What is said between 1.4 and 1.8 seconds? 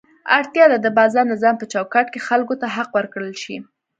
په